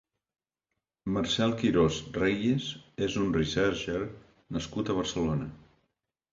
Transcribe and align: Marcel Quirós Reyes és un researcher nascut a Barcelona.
Marcel 1.17 1.53
Quirós 1.59 1.99
Reyes 2.17 2.71
és 3.09 3.19
un 3.27 3.29
researcher 3.37 4.03
nascut 4.59 4.93
a 4.93 4.99
Barcelona. 5.05 5.51